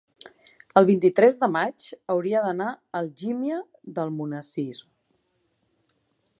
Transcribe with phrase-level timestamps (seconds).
[0.79, 3.61] El vint-i-tres de maig hauria d'anar a Algímia
[3.99, 4.69] d'Almonesir.